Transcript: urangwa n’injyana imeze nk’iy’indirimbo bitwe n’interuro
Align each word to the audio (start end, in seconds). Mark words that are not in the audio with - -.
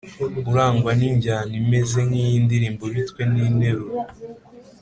urangwa 0.51 0.91
n’injyana 0.99 1.53
imeze 1.61 1.97
nk’iy’indirimbo 2.07 2.85
bitwe 2.95 3.21
n’interuro 3.31 3.95